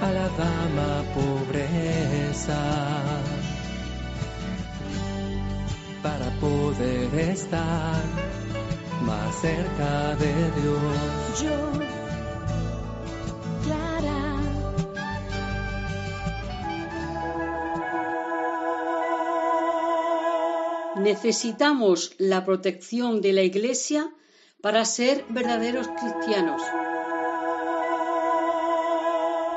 [0.00, 2.60] A la dama pobreza,
[6.02, 8.02] para poder estar
[9.02, 11.42] más cerca de Dios.
[11.42, 11.72] Yo,
[13.64, 14.20] Clara.
[21.02, 24.08] Necesitamos la protección de la Iglesia
[24.60, 26.62] para ser verdaderos cristianos.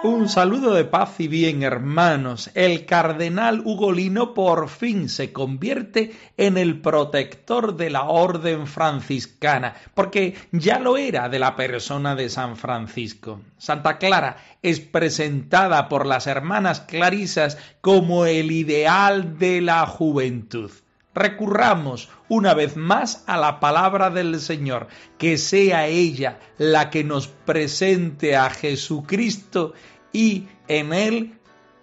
[0.03, 2.49] Un saludo de paz y bien, hermanos.
[2.55, 10.33] El cardenal Ugolino por fin se convierte en el protector de la orden franciscana, porque
[10.51, 13.41] ya lo era de la persona de San Francisco.
[13.59, 20.71] Santa Clara es presentada por las hermanas clarisas como el ideal de la juventud.
[21.13, 27.27] Recurramos una vez más a la palabra del Señor, que sea ella la que nos
[27.27, 29.73] presente a Jesucristo
[30.13, 31.39] y en Él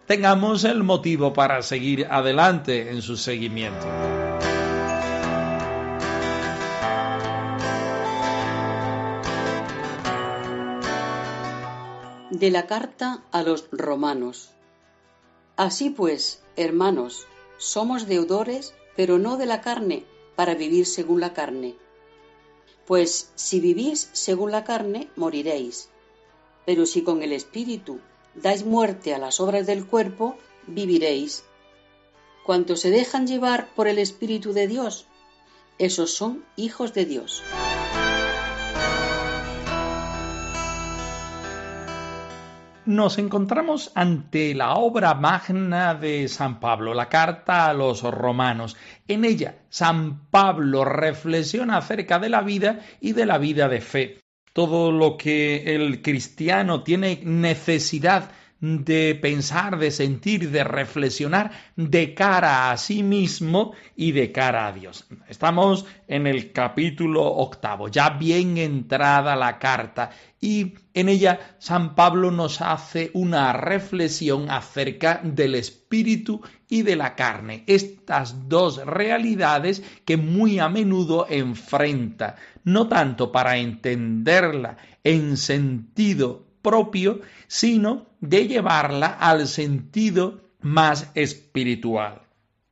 [0.07, 3.87] tengamos el motivo para seguir adelante en su seguimiento.
[12.31, 14.55] De la carta a los romanos.
[15.57, 17.27] Así pues, hermanos,
[17.59, 20.05] somos deudores, pero no de la carne,
[20.35, 21.77] para vivir según la carne.
[22.85, 25.89] Pues si vivís según la carne, moriréis.
[26.67, 28.01] Pero si con el Espíritu
[28.35, 30.37] dais muerte a las obras del cuerpo,
[30.67, 31.45] viviréis.
[32.45, 35.07] Cuantos se dejan llevar por el Espíritu de Dios,
[35.79, 37.45] esos son hijos de Dios.
[42.89, 48.79] Nos encontramos ante la obra magna de San Pablo, la carta a los romanos.
[49.07, 54.21] En ella, San Pablo reflexiona acerca de la vida y de la vida de fe.
[54.55, 58.31] Todo lo que el cristiano tiene necesidad
[58.61, 64.73] de pensar, de sentir, de reflexionar de cara a sí mismo y de cara a
[64.73, 65.07] Dios.
[65.29, 70.11] Estamos en el capítulo octavo, ya bien entrada la carta,
[70.41, 77.15] y en ella San Pablo nos hace una reflexión acerca del espíritu y de la
[77.15, 86.48] carne, estas dos realidades que muy a menudo enfrenta, no tanto para entenderla en sentido
[86.63, 92.23] propio, sino de llevarla al sentido más espiritual.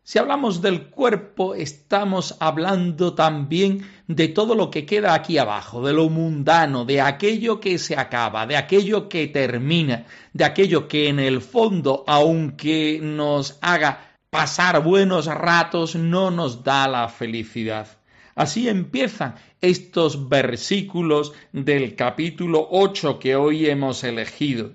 [0.02, 5.92] Si hablamos del cuerpo, estamos hablando también de todo lo que queda aquí abajo, de
[5.92, 11.18] lo mundano, de aquello que se acaba, de aquello que termina, de aquello que en
[11.18, 17.88] el fondo, aunque nos haga pasar buenos ratos, no nos da la felicidad.
[18.36, 24.74] Así empiezan estos versículos del capítulo 8 que hoy hemos elegido.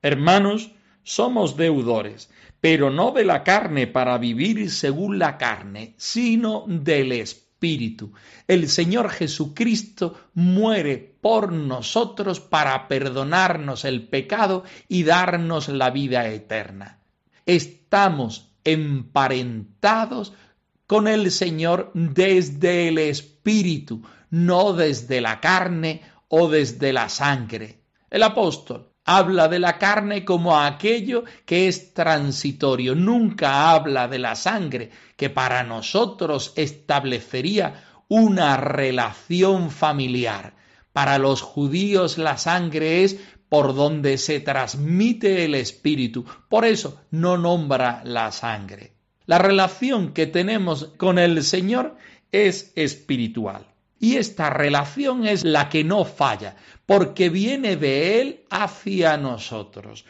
[0.00, 0.70] Hermanos,
[1.02, 2.30] somos deudores,
[2.62, 8.14] pero no de la carne para vivir según la carne, sino del Espíritu.
[8.48, 17.00] El Señor Jesucristo muere por nosotros para perdonarnos el pecado y darnos la vida eterna.
[17.44, 20.32] Estamos emparentados
[20.92, 27.80] con el Señor desde el Espíritu, no desde la carne o desde la sangre.
[28.10, 34.34] El apóstol habla de la carne como aquello que es transitorio, nunca habla de la
[34.34, 40.56] sangre, que para nosotros establecería una relación familiar.
[40.92, 43.16] Para los judíos la sangre es
[43.48, 48.92] por donde se transmite el espíritu, por eso no nombra la sangre.
[49.32, 51.96] La relación que tenemos con el Señor
[52.32, 53.64] es espiritual.
[53.98, 60.04] Y esta relación es la que no falla, porque viene de Él hacia nosotros.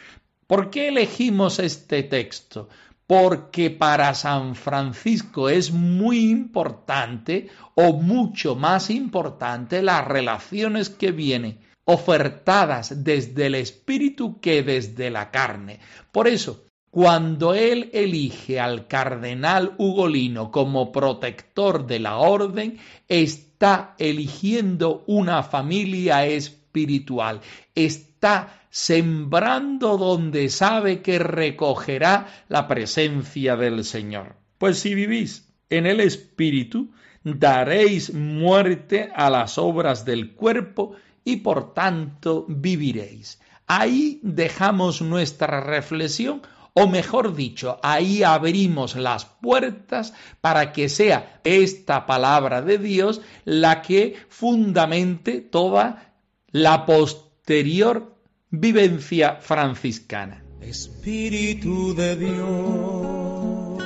[0.49, 2.69] ¿Por qué elegimos este texto?
[3.07, 7.47] Porque para San Francisco es muy importante
[7.77, 15.31] o mucho más importante las relaciones que vienen ofertadas desde el espíritu que desde la
[15.31, 15.79] carne.
[16.11, 22.77] Por eso, cuando él elige al cardenal Ugolino como protector de la orden,
[23.09, 27.41] está eligiendo una familia espiritual,
[27.75, 34.37] está sembrando donde sabe que recogerá la presencia del Señor.
[34.59, 36.91] Pues si vivís en el Espíritu,
[37.25, 40.93] daréis muerte a las obras del cuerpo
[41.25, 43.41] y por tanto viviréis.
[43.67, 46.43] Ahí dejamos nuestra reflexión
[46.75, 53.83] o mejor dicho, ahí abrimos las puertas para que sea esta palabra de Dios la
[53.83, 56.15] que fundamente toda
[56.51, 58.17] la posterior
[58.51, 60.43] vivencia franciscana.
[60.61, 63.83] Espíritu de Dios,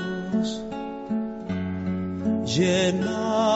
[2.45, 3.47] llena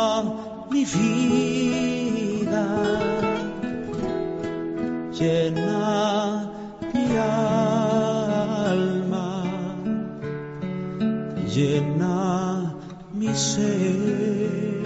[11.54, 12.76] llena
[13.12, 14.80] mi ser.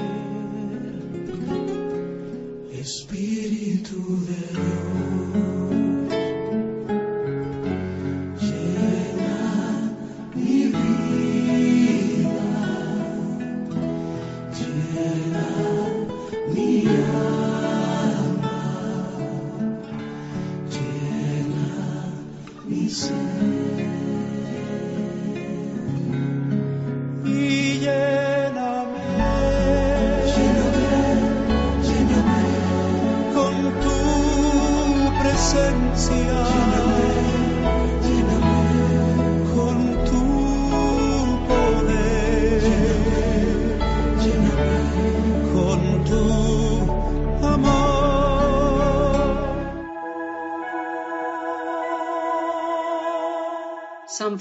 [2.72, 4.83] Espíritu de Dios.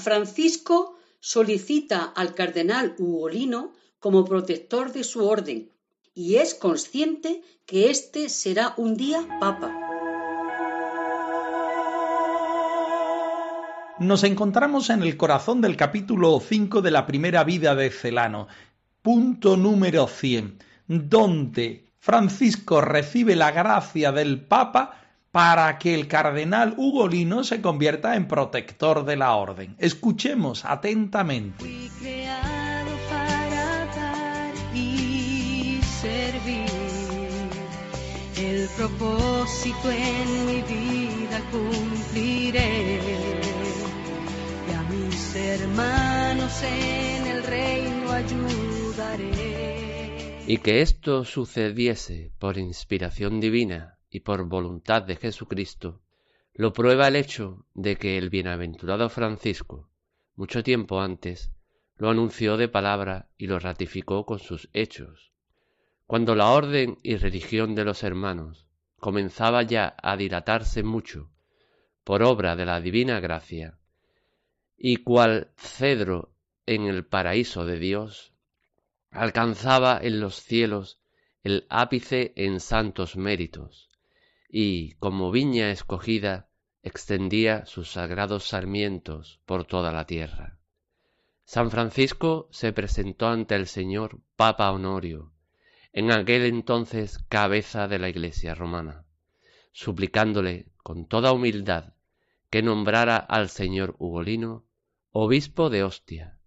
[0.04, 5.70] Francisco solicita al cardenal Ugolino como protector de su orden
[6.14, 9.72] y es consciente que éste será un día papa.
[13.98, 18.46] Nos encontramos en el corazón del capítulo 5 de la primera vida de Celano,
[19.00, 25.03] punto número 100, donde Francisco recibe la gracia del Papa
[25.34, 29.74] para que el cardenal Ugolino se convierta en protector de la orden.
[29.80, 31.58] Escuchemos atentamente.
[31.58, 36.70] Fui creado para dar y servir.
[38.38, 43.00] El propósito en mi vida cumpliré.
[44.70, 49.64] Y a mis hermanos en el reino ayudaré.
[50.46, 56.00] Y que esto sucediese por inspiración divina y por voluntad de Jesucristo,
[56.52, 59.90] lo prueba el hecho de que el bienaventurado Francisco,
[60.36, 61.50] mucho tiempo antes,
[61.96, 65.32] lo anunció de palabra y lo ratificó con sus hechos.
[66.06, 68.68] Cuando la orden y religión de los hermanos
[69.00, 71.32] comenzaba ya a dilatarse mucho
[72.04, 73.80] por obra de la divina gracia,
[74.76, 76.30] y cual cedro
[76.66, 78.32] en el paraíso de Dios,
[79.10, 81.00] alcanzaba en los cielos
[81.42, 83.90] el ápice en santos méritos,
[84.56, 86.48] y, como viña escogida,
[86.84, 90.60] extendía sus sagrados sarmientos por toda la tierra.
[91.44, 95.32] San Francisco se presentó ante el Señor Papa Honorio,
[95.92, 99.04] en aquel entonces cabeza de la Iglesia romana,
[99.72, 101.94] suplicándole con toda humildad
[102.48, 104.64] que nombrara al señor Ugolino
[105.10, 106.38] obispo de Ostia,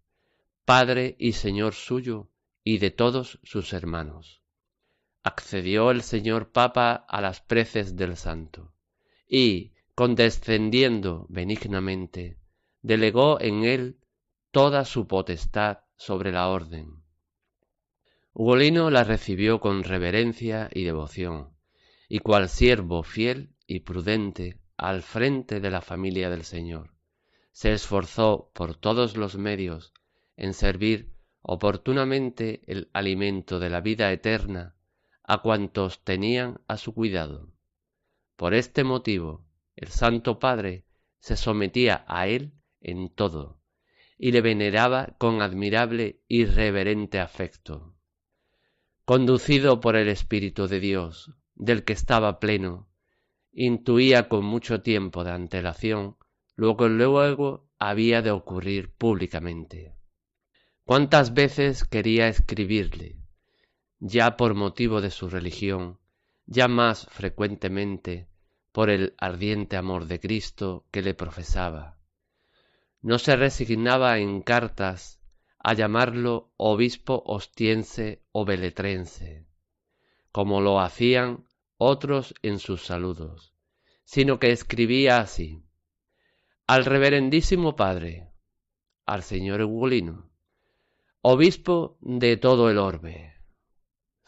[0.64, 2.30] padre y señor suyo
[2.64, 4.42] y de todos sus hermanos.
[5.28, 8.72] Accedió el señor Papa a las preces del santo,
[9.28, 12.38] y, condescendiendo benignamente,
[12.82, 13.98] delegó en él
[14.52, 17.04] toda su potestad sobre la orden.
[18.32, 21.50] Ugolino la recibió con reverencia y devoción,
[22.08, 26.94] y cual siervo fiel y prudente al frente de la familia del Señor,
[27.52, 29.92] se esforzó por todos los medios
[30.38, 34.76] en servir oportunamente el alimento de la vida eterna
[35.28, 37.52] a cuantos tenían a su cuidado.
[38.38, 40.86] Por este motivo, el Santo Padre
[41.20, 43.60] se sometía a él en todo,
[44.18, 47.94] y le veneraba con admirable y reverente afecto.
[49.04, 52.88] Conducido por el Espíritu de Dios, del que estaba pleno,
[53.52, 56.16] intuía con mucho tiempo de antelación
[56.56, 59.94] lo que luego había de ocurrir públicamente.
[60.86, 63.18] ¿Cuántas veces quería escribirle,
[64.00, 66.00] ya por motivo de su religión,
[66.46, 68.28] ya más frecuentemente
[68.72, 71.98] por el ardiente amor de Cristo que le profesaba?
[73.02, 75.20] No se resignaba en cartas
[75.60, 79.48] a llamarlo obispo ostiense o beletrense,
[80.32, 81.46] como lo hacían
[81.78, 83.54] otros en sus saludos,
[84.04, 85.64] sino que escribía así.
[86.66, 88.32] Al reverendísimo padre,
[89.06, 90.30] al señor Ugolino,
[91.22, 93.37] obispo de todo el orbe.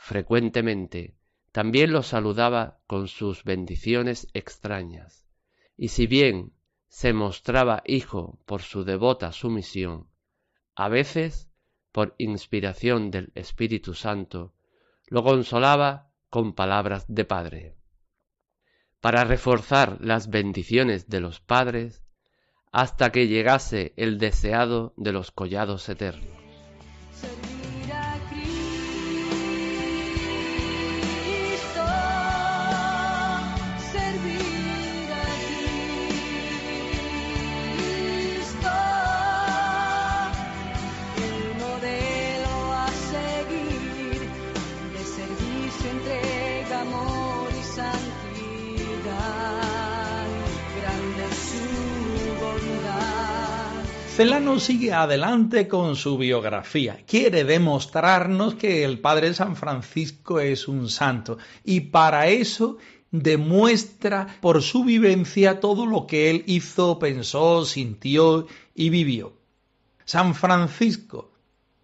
[0.01, 1.13] Frecuentemente
[1.51, 5.27] también lo saludaba con sus bendiciones extrañas,
[5.77, 6.53] y si bien
[6.87, 10.07] se mostraba hijo por su devota sumisión,
[10.73, 11.51] a veces,
[11.91, 14.53] por inspiración del Espíritu Santo,
[15.07, 17.75] lo consolaba con palabras de padre.
[19.01, 22.03] Para reforzar las bendiciones de los padres,
[22.71, 26.38] hasta que llegase el deseado de los collados eternos.
[54.19, 57.05] Celano sigue adelante con su biografía.
[57.07, 62.79] Quiere demostrarnos que el Padre San Francisco es un santo y para eso
[63.11, 68.45] demuestra por su vivencia todo lo que él hizo, pensó, sintió
[68.75, 69.37] y vivió.
[70.03, 71.31] San Francisco,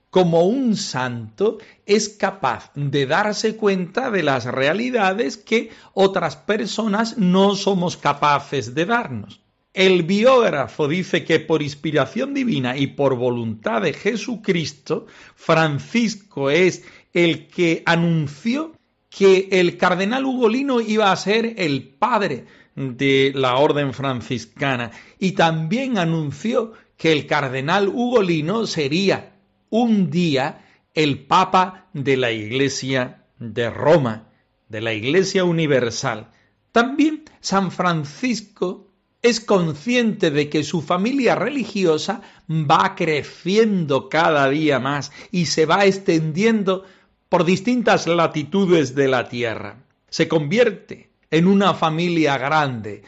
[0.10, 7.56] como un santo, es capaz de darse cuenta de las realidades que otras personas no
[7.56, 9.45] somos capaces de darnos.
[9.76, 15.06] El biógrafo dice que por inspiración divina y por voluntad de Jesucristo,
[15.36, 18.72] Francisco es el que anunció
[19.10, 22.46] que el cardenal Ugolino iba a ser el padre
[22.78, 29.34] de la orden franciscana y también anunció que el cardenal Ugolino sería
[29.70, 34.30] un día el papa de la Iglesia de Roma,
[34.70, 36.30] de la Iglesia Universal.
[36.72, 38.95] También San Francisco
[39.26, 45.86] es consciente de que su familia religiosa va creciendo cada día más y se va
[45.86, 46.84] extendiendo
[47.28, 49.84] por distintas latitudes de la tierra.
[50.10, 53.02] Se convierte en una familia grande.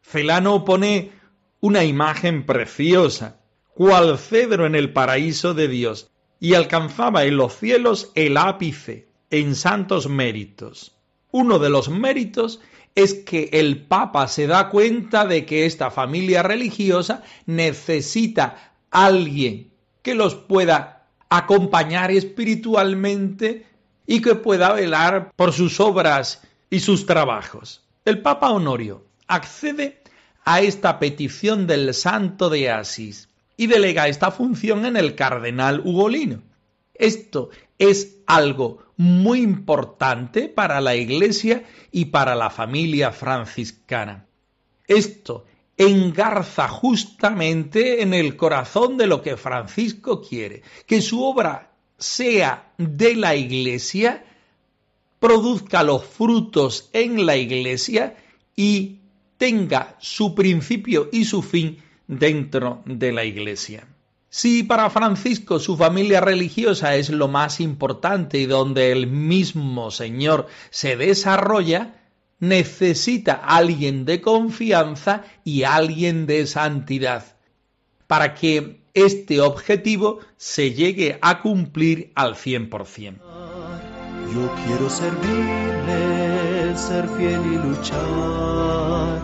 [0.00, 1.10] Celano pone
[1.58, 3.40] una imagen preciosa,
[3.74, 9.56] cual cedro en el paraíso de Dios, y alcanzaba en los cielos el ápice en
[9.56, 10.94] santos méritos.
[11.32, 12.60] Uno de los méritos
[12.94, 19.70] es que el Papa se da cuenta de que esta familia religiosa necesita alguien
[20.02, 23.66] que los pueda acompañar espiritualmente
[24.06, 27.84] y que pueda velar por sus obras y sus trabajos.
[28.04, 30.02] El Papa Honorio accede
[30.44, 36.42] a esta petición del santo de Asís y delega esta función en el cardenal Ugolino.
[36.94, 44.26] Esto es algo muy importante para la Iglesia y para la familia franciscana.
[44.86, 52.72] Esto engarza justamente en el corazón de lo que Francisco quiere, que su obra sea
[52.76, 54.24] de la Iglesia,
[55.20, 58.16] produzca los frutos en la Iglesia
[58.56, 58.98] y
[59.36, 63.87] tenga su principio y su fin dentro de la Iglesia.
[64.30, 70.48] Si para Francisco su familia religiosa es lo más importante y donde el mismo Señor
[70.68, 71.94] se desarrolla,
[72.38, 77.24] necesita alguien de confianza y alguien de santidad
[78.06, 83.16] para que este objetivo se llegue a cumplir al 100%.
[84.34, 89.22] Yo quiero servirle, ser fiel y luchar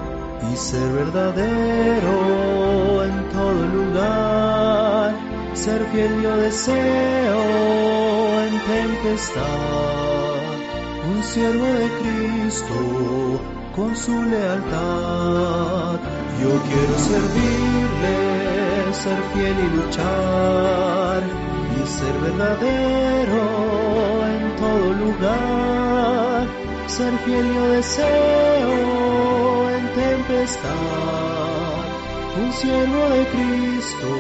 [0.51, 2.15] y ser verdadero
[3.05, 4.54] en todo lugar
[5.55, 7.41] ser fiel yo deseo
[8.47, 9.43] en tempestad,
[11.11, 12.75] un siervo de Cristo
[13.75, 15.99] con su lealtad.
[16.43, 18.19] Yo quiero servirle,
[18.93, 21.23] ser fiel y luchar,
[21.77, 23.43] y ser verdadero
[24.27, 26.43] en todo lugar.
[26.89, 31.85] Ser fiel yo deseo en tempestad,
[32.43, 34.11] un siervo de Cristo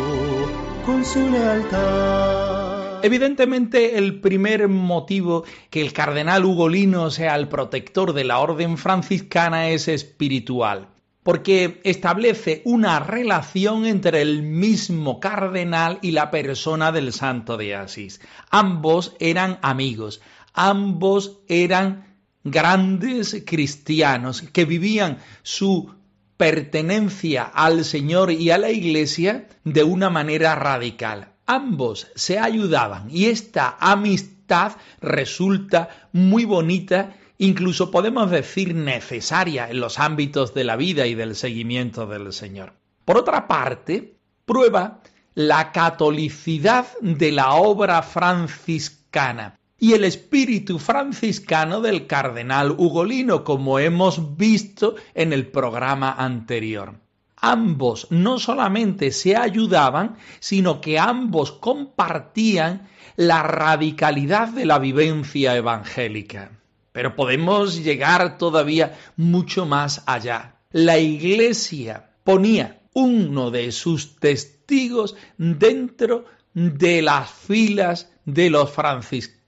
[0.84, 3.04] con su lealtad.
[3.04, 9.68] Evidentemente, el primer motivo que el cardenal Ugolino sea el protector de la orden franciscana
[9.68, 10.88] es espiritual,
[11.22, 18.20] porque establece una relación entre el mismo cardenal y la persona del santo de Asís.
[18.50, 20.22] Ambos eran amigos,
[20.54, 25.92] ambos eran grandes cristianos que vivían su
[26.36, 31.32] pertenencia al Señor y a la Iglesia de una manera radical.
[31.46, 39.98] Ambos se ayudaban y esta amistad resulta muy bonita incluso podemos decir necesaria en los
[39.98, 42.74] ámbitos de la vida y del seguimiento del Señor.
[43.04, 45.00] Por otra parte, prueba
[45.34, 54.38] la catolicidad de la obra franciscana y el espíritu franciscano del cardenal Ugolino, como hemos
[54.38, 56.94] visto en el programa anterior.
[57.36, 66.52] Ambos no solamente se ayudaban, sino que ambos compartían la radicalidad de la vivencia evangélica.
[66.92, 70.60] Pero podemos llegar todavía mucho más allá.
[70.72, 76.24] La Iglesia ponía uno de sus testigos dentro
[76.54, 79.43] de las filas de los franciscanos,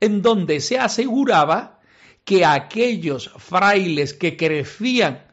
[0.00, 1.80] en donde se aseguraba
[2.24, 5.26] que aquellos frailes que crecían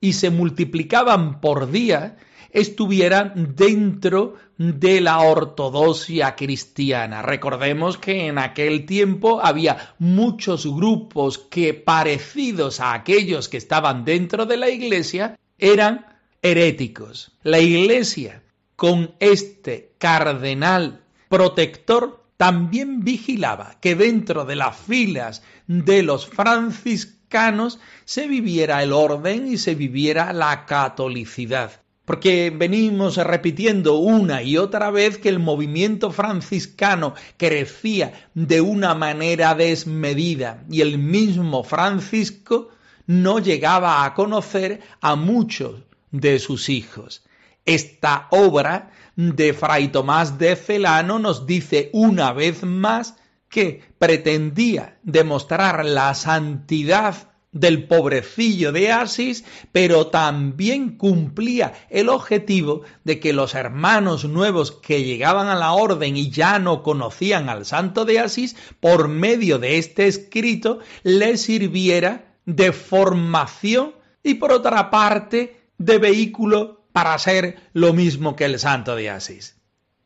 [0.00, 2.16] y se multiplicaban por día
[2.50, 7.20] estuvieran dentro de la ortodoxia cristiana.
[7.22, 14.46] Recordemos que en aquel tiempo había muchos grupos que parecidos a aquellos que estaban dentro
[14.46, 16.06] de la iglesia eran
[16.42, 17.32] heréticos.
[17.42, 18.42] La iglesia
[18.76, 28.26] con este cardenal protector también vigilaba que dentro de las filas de los franciscanos se
[28.28, 31.80] viviera el orden y se viviera la catolicidad.
[32.04, 39.54] Porque venimos repitiendo una y otra vez que el movimiento franciscano crecía de una manera
[39.54, 42.68] desmedida y el mismo Francisco
[43.06, 47.24] no llegaba a conocer a muchos de sus hijos.
[47.64, 53.16] Esta obra de Fray Tomás de Celano nos dice una vez más
[53.48, 63.20] que pretendía demostrar la santidad del pobrecillo de Asís, pero también cumplía el objetivo de
[63.20, 68.04] que los hermanos nuevos que llegaban a la orden y ya no conocían al santo
[68.04, 75.60] de Asís, por medio de este escrito les sirviera de formación y por otra parte
[75.78, 79.56] de vehículo para ser lo mismo que el santo de Asís.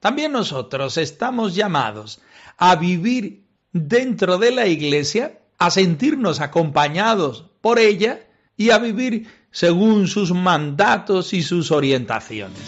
[0.01, 2.23] También nosotros estamos llamados
[2.57, 8.21] a vivir dentro de la iglesia a sentirnos acompañados por ella
[8.57, 12.59] y a vivir según sus mandatos y sus orientaciones.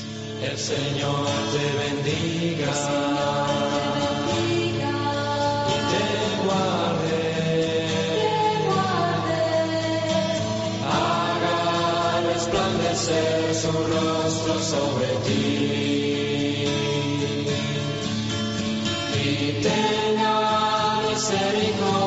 [0.43, 3.11] El Señor te bendiga.
[12.41, 14.10] resplandecer su
[14.63, 16.67] sobre ti.
[19.23, 22.00] Y tenga misericordia.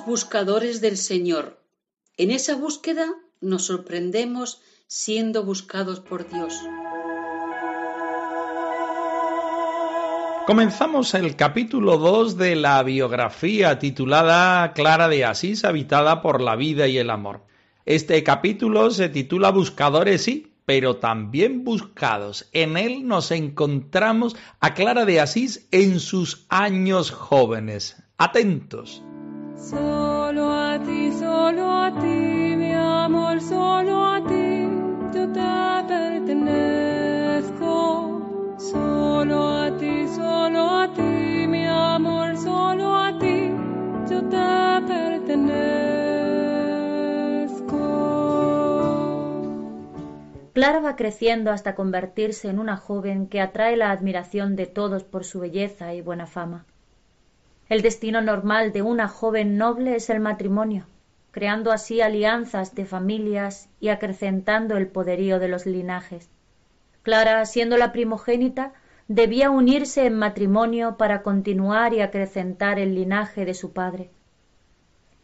[0.00, 1.60] Buscadores del Señor.
[2.16, 3.06] En esa búsqueda
[3.40, 6.54] nos sorprendemos siendo buscados por Dios.
[10.46, 16.88] Comenzamos el capítulo 2 de la biografía titulada Clara de Asís, habitada por la vida
[16.88, 17.44] y el amor.
[17.84, 22.48] Este capítulo se titula Buscadores, sí, pero también buscados.
[22.52, 28.02] En él nos encontramos a Clara de Asís en sus años jóvenes.
[28.16, 29.02] Atentos.
[29.62, 34.68] Solo a ti, solo a ti, mi amor, solo a ti,
[35.14, 37.76] yo te pertenezco.
[38.58, 43.52] Solo a ti, solo a ti, mi amor, solo a ti,
[44.10, 46.02] yo te pertenezco.
[50.52, 55.22] Clara va creciendo hasta convertirse en una joven que atrae la admiración de todos por
[55.24, 56.66] su belleza y buena fama.
[57.72, 60.84] El destino normal de una joven noble es el matrimonio,
[61.30, 66.28] creando así alianzas de familias y acrecentando el poderío de los linajes.
[67.00, 68.74] Clara, siendo la primogénita,
[69.08, 74.10] debía unirse en matrimonio para continuar y acrecentar el linaje de su padre.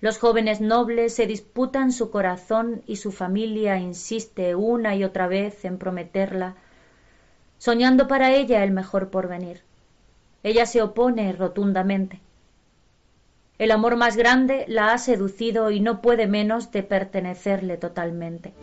[0.00, 5.66] Los jóvenes nobles se disputan su corazón y su familia insiste una y otra vez
[5.66, 6.54] en prometerla,
[7.58, 9.60] soñando para ella el mejor porvenir.
[10.42, 12.22] Ella se opone rotundamente.
[13.58, 18.54] El amor más grande la ha seducido y no puede menos de pertenecerle totalmente.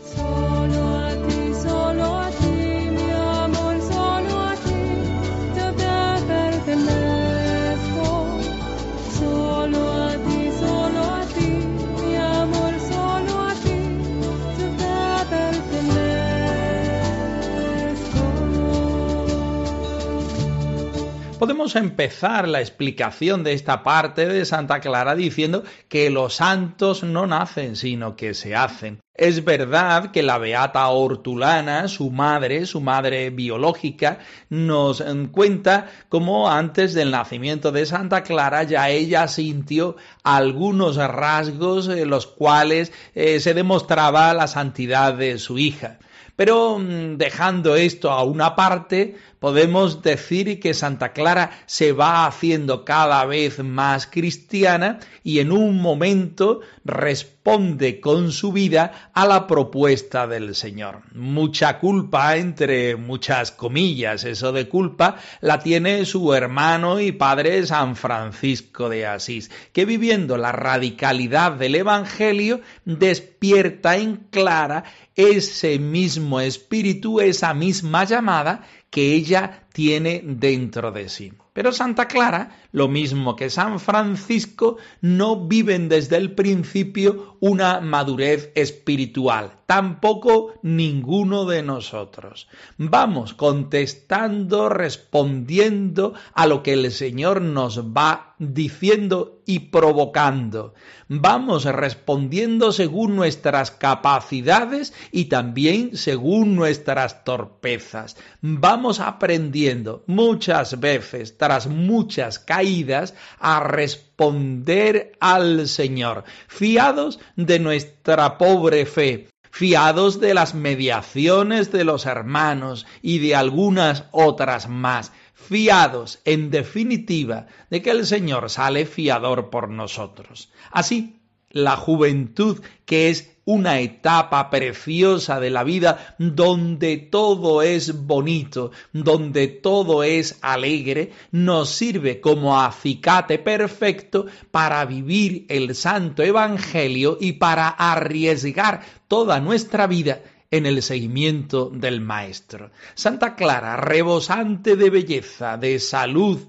[21.46, 27.28] Podríamos empezar la explicación de esta parte de Santa Clara diciendo que los santos no
[27.28, 29.00] nacen, sino que se hacen.
[29.14, 34.18] Es verdad que la beata Hortulana, su madre, su madre biológica,
[34.50, 42.10] nos cuenta cómo antes del nacimiento de Santa Clara ya ella sintió algunos rasgos en
[42.10, 46.00] los cuales eh, se demostraba la santidad de su hija.
[46.36, 52.84] Pero mm, dejando esto a una parte, podemos decir que Santa Clara se va haciendo
[52.84, 60.28] cada vez más cristiana y en un momento responde con su vida a la propuesta
[60.28, 61.02] del Señor.
[61.14, 67.96] Mucha culpa, entre muchas comillas, eso de culpa, la tiene su hermano y padre San
[67.96, 74.84] Francisco de Asís, que viviendo la radicalidad del Evangelio despierta en Clara
[75.16, 81.34] ese mismo espíritu, esa misma llamada que ella tiene dentro de sí.
[81.56, 88.52] Pero Santa Clara, lo mismo que San Francisco, no viven desde el principio una madurez
[88.56, 92.50] espiritual, tampoco ninguno de nosotros.
[92.78, 100.74] Vamos contestando, respondiendo a lo que el Señor nos va diciendo y provocando.
[101.08, 108.18] Vamos respondiendo según nuestras capacidades y también según nuestras torpezas.
[108.42, 118.88] Vamos aprendiendo muchas veces, tras muchas caídas, a responder al Señor, fiados de nuestra pobre
[118.88, 126.50] fe, fiados de las mediaciones de los hermanos y de algunas otras más, fiados, en
[126.50, 130.52] definitiva, de que el Señor sale fiador por nosotros.
[130.72, 131.20] Así,
[131.52, 139.48] la juventud, que es una etapa preciosa de la vida donde todo es bonito, donde
[139.48, 147.70] todo es alegre, nos sirve como acicate perfecto para vivir el santo evangelio y para
[147.70, 152.72] arriesgar toda nuestra vida en el seguimiento del Maestro.
[152.96, 156.40] Santa Clara, rebosante de belleza, de salud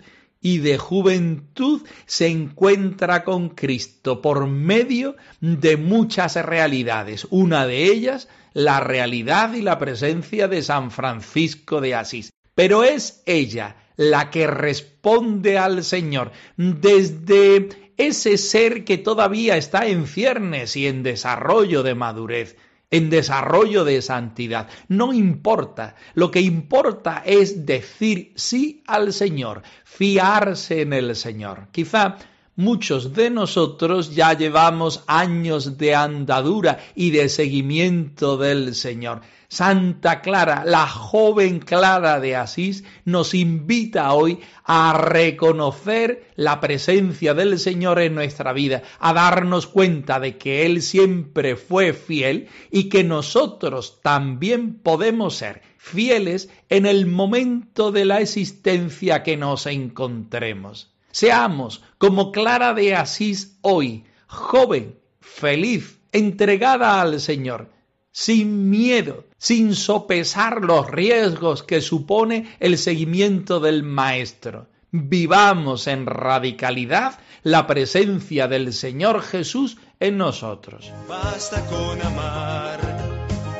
[0.46, 7.26] y de juventud, se encuentra con Cristo por medio de muchas realidades.
[7.30, 12.30] Una de ellas, la realidad y la presencia de San Francisco de Asís.
[12.54, 20.06] Pero es ella la que responde al Señor desde ese ser que todavía está en
[20.06, 22.56] ciernes y en desarrollo de madurez
[22.90, 24.68] en desarrollo de santidad.
[24.88, 31.68] No importa, lo que importa es decir sí al Señor, fiarse en el Señor.
[31.72, 32.16] Quizá
[32.54, 39.20] muchos de nosotros ya llevamos años de andadura y de seguimiento del Señor.
[39.48, 47.58] Santa Clara, la joven Clara de Asís, nos invita hoy a reconocer la presencia del
[47.58, 53.04] Señor en nuestra vida, a darnos cuenta de que Él siempre fue fiel y que
[53.04, 60.92] nosotros también podemos ser fieles en el momento de la existencia que nos encontremos.
[61.12, 67.70] Seamos como Clara de Asís hoy, joven, feliz, entregada al Señor
[68.16, 74.66] sin miedo, sin sopesar los riesgos que supone el seguimiento del Maestro.
[74.90, 80.90] Vivamos en radicalidad la presencia del Señor Jesús en nosotros.
[81.08, 82.80] Basta con amar,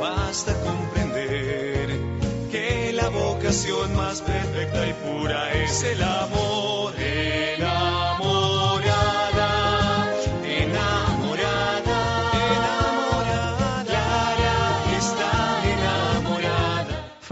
[0.01, 1.91] basta comprender
[2.51, 6.56] que la vocación más perfecta y pura es el amor.